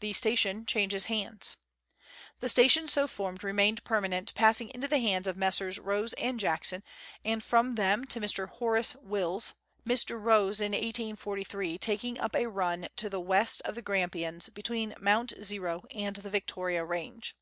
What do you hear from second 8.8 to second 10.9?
Wills Mr. Rose, in